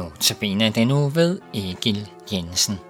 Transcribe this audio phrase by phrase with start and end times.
[0.00, 2.89] Notabene den nu ved Egil Jensen.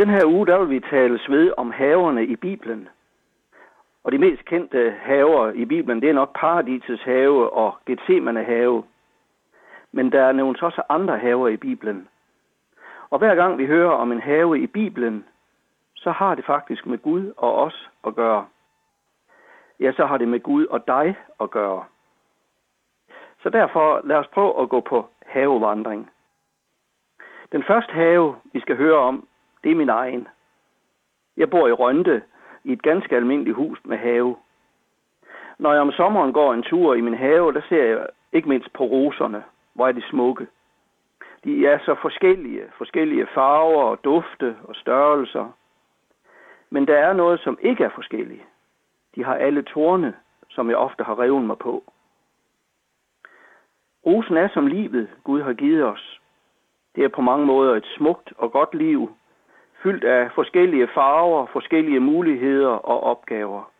[0.00, 2.88] Den her uge, der vil vi tale ved om haverne i Bibelen.
[4.04, 8.84] Og de mest kendte haver i Bibelen, det er nok Paradisets have og Gethsemane have.
[9.92, 12.08] Men der er nævnt også andre haver i Bibelen.
[13.10, 15.24] Og hver gang vi hører om en have i Bibelen,
[15.96, 18.46] så har det faktisk med Gud og os at gøre.
[19.80, 21.84] Ja, så har det med Gud og dig at gøre.
[23.42, 26.10] Så derfor lad os prøve at gå på havevandring.
[27.52, 29.26] Den første have, vi skal høre om,
[29.64, 30.28] det er min egen.
[31.36, 32.22] Jeg bor i Rønte,
[32.64, 34.36] i et ganske almindeligt hus med have.
[35.58, 38.72] Når jeg om sommeren går en tur i min have, der ser jeg ikke mindst
[38.72, 39.44] på roserne.
[39.74, 40.46] Hvor er de smukke.
[41.44, 45.52] De er så forskellige, forskellige farver og dufte og størrelser.
[46.70, 48.44] Men der er noget, som ikke er forskellige.
[49.14, 50.14] De har alle torne,
[50.48, 51.84] som jeg ofte har revet mig på.
[54.06, 56.20] Rosen er som livet, Gud har givet os.
[56.94, 59.10] Det er på mange måder et smukt og godt liv,
[59.82, 63.70] fyldt af forskellige farver, forskellige muligheder og opgaver.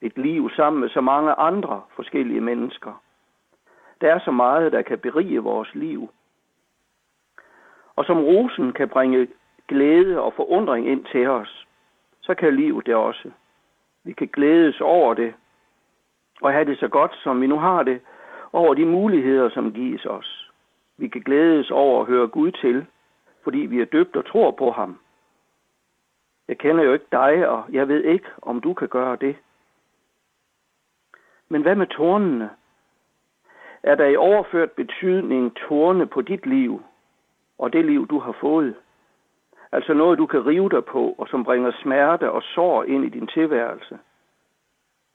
[0.00, 3.02] Et liv sammen med så mange andre forskellige mennesker.
[4.00, 6.08] Der er så meget, der kan berige vores liv.
[7.96, 9.28] Og som rosen kan bringe
[9.68, 11.66] glæde og forundring ind til os,
[12.20, 13.30] så kan livet det også.
[14.04, 15.34] Vi kan glædes over det,
[16.40, 18.00] og have det så godt, som vi nu har det,
[18.52, 20.50] over de muligheder, som gives os.
[20.96, 22.86] Vi kan glædes over at høre Gud til,
[23.44, 24.98] fordi vi er døbt og tror på ham.
[26.48, 29.36] Jeg kender jo ikke dig, og jeg ved ikke, om du kan gøre det.
[31.48, 32.50] Men hvad med tornene?
[33.86, 36.82] er der i overført betydning torne på dit liv
[37.58, 38.74] og det liv, du har fået.
[39.72, 43.08] Altså noget, du kan rive dig på, og som bringer smerte og sår ind i
[43.08, 43.98] din tilværelse.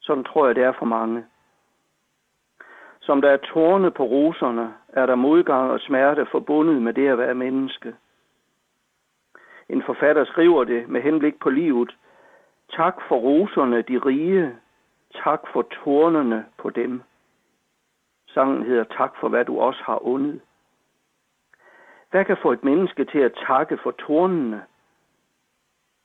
[0.00, 1.24] Sådan tror jeg, det er for mange.
[3.00, 7.18] Som der er tårne på roserne, er der modgang og smerte forbundet med det at
[7.18, 7.94] være menneske.
[9.68, 11.96] En forfatter skriver det med henblik på livet.
[12.70, 14.56] Tak for roserne, de rige.
[15.24, 17.02] Tak for tårnene på dem.
[18.28, 20.40] Sangen hedder Tak for hvad du også har undet.
[22.10, 24.62] Hvad kan få et menneske til at takke for tornene?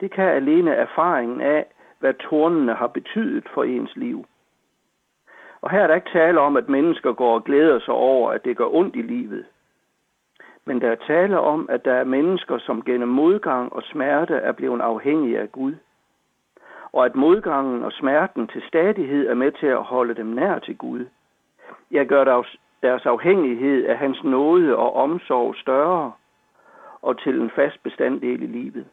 [0.00, 1.66] Det kan alene erfaringen af,
[1.98, 4.26] hvad tornene har betydet for ens liv.
[5.60, 8.44] Og her er der ikke tale om, at mennesker går og glæder sig over, at
[8.44, 9.46] det gør ondt i livet.
[10.66, 14.52] Men der er tale om, at der er mennesker, som gennem modgang og smerte er
[14.52, 15.74] blevet afhængige af Gud.
[16.92, 20.76] Og at modgangen og smerten til stadighed er med til at holde dem nær til
[20.76, 21.06] Gud.
[21.90, 22.44] Jeg gør
[22.82, 26.12] deres afhængighed af hans nåde og omsorg større
[27.02, 28.86] og til en fast bestanddel i livet.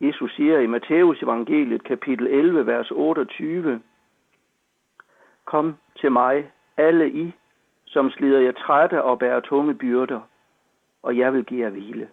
[0.00, 3.80] Jesus siger i Matteus evangeliet kapitel 11, vers 28,
[5.44, 7.32] Kom til mig, alle I,
[7.86, 10.20] som slider jer trætte og bærer tunge byrder,
[11.04, 12.08] og jeg vil give jer hvile.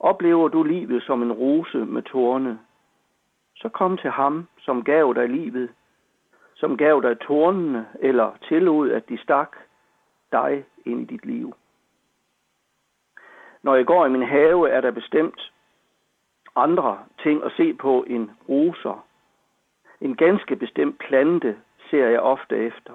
[0.00, 2.58] Oplever du livet som en rose med tårne,
[3.56, 5.70] så kom til ham, som gav dig livet,
[6.54, 9.56] som gav dig tårnene, eller tillod, at de stak
[10.32, 11.54] dig ind i dit liv.
[13.62, 15.52] Når jeg går i min have, er der bestemt
[16.56, 19.06] andre ting at se på end roser.
[20.00, 21.56] En ganske bestemt plante
[21.90, 22.92] ser jeg ofte efter.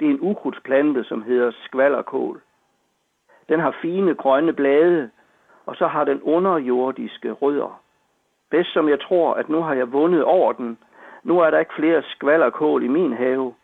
[0.00, 2.42] Det er en ukrudtsplante, som hedder skvallerkål.
[3.48, 5.10] Den har fine grønne blade,
[5.66, 7.80] og så har den underjordiske rødder.
[8.50, 10.78] Bedst som jeg tror, at nu har jeg vundet over den,
[11.22, 13.54] nu er der ikke flere skvallerkål i min have,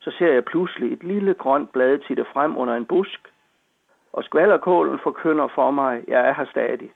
[0.00, 3.32] så ser jeg pludselig et lille grønt blad titte frem under en busk,
[4.12, 6.90] og skvallerkålen forkynder for mig, jeg er her stadig.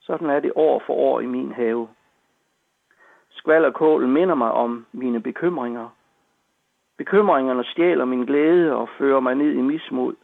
[0.00, 1.88] Sådan er det år for år i min have.
[3.30, 5.88] Skvallerkålen minder mig om mine bekymringer.
[6.98, 10.14] Bekymringerne stjæler min glæde og fører mig ned i mismod.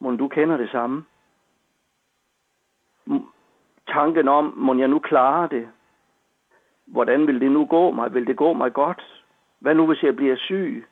[0.00, 1.04] Må du kender det samme?
[3.88, 5.68] Tanken om, må jeg nu klare det?
[6.86, 8.14] Hvordan vil det nu gå mig?
[8.14, 9.24] Vil det gå mig godt?
[9.58, 10.86] Hvad nu, hvis jeg bliver syg?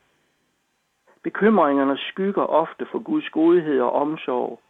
[1.22, 4.60] Bekymringerne skygger ofte for Guds godhed og omsorg.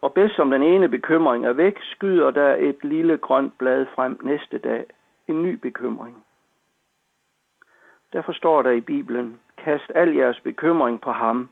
[0.00, 4.20] Og bedst som den ene bekymring er væk, skyder der et lille grønt blad frem
[4.22, 4.84] næste dag.
[5.28, 6.24] En ny bekymring.
[8.12, 11.48] Derfor står der i Bibelen, kast al jeres bekymring på ham,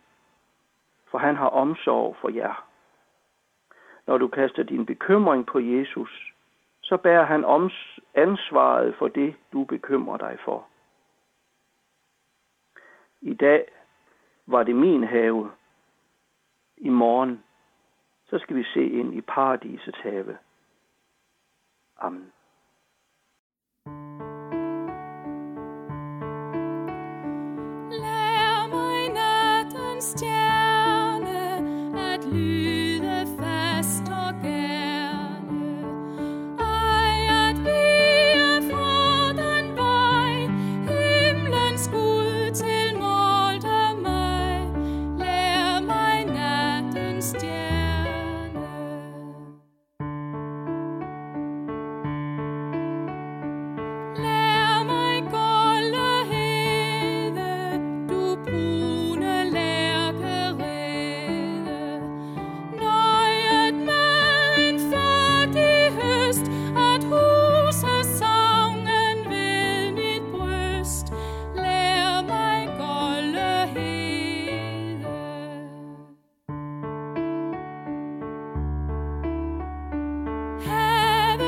[1.15, 2.69] for han har omsorg for jer.
[4.07, 6.33] Når du kaster din bekymring på Jesus,
[6.83, 7.71] så bærer han
[8.15, 10.67] ansvaret for det, du bekymrer dig for.
[13.21, 13.65] I dag
[14.47, 15.51] var det min have.
[16.77, 17.45] I morgen,
[18.27, 20.39] så skal vi se ind i paradisets have.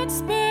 [0.09, 0.46] would.